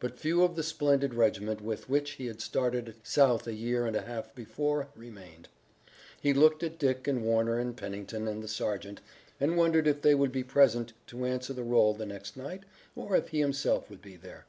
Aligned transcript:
But 0.00 0.16
few 0.18 0.42
of 0.44 0.56
the 0.56 0.62
splendid 0.62 1.12
regiment 1.12 1.60
with 1.60 1.90
which 1.90 2.12
he 2.12 2.24
had 2.24 2.40
started 2.40 2.94
south 3.02 3.46
a 3.46 3.52
year 3.52 3.84
and 3.84 3.94
a 3.94 4.00
half 4.00 4.34
before 4.34 4.88
remained. 4.96 5.50
He 6.18 6.32
looked 6.32 6.62
at 6.62 6.78
Dick 6.78 7.06
and 7.06 7.22
Warner 7.22 7.58
and 7.58 7.76
Pennington 7.76 8.26
and 8.26 8.42
the 8.42 8.48
sergeant 8.48 9.02
and 9.38 9.58
wondered 9.58 9.86
if 9.86 10.00
they 10.00 10.14
would 10.14 10.32
be 10.32 10.42
present 10.42 10.94
to 11.08 11.26
answer 11.26 11.48
to 11.48 11.52
the 11.52 11.64
roll 11.64 11.92
the 11.92 12.06
next 12.06 12.34
night, 12.34 12.62
or 12.96 13.14
if 13.14 13.28
he 13.28 13.40
himself 13.40 13.90
would 13.90 14.00
be 14.00 14.16
there? 14.16 14.46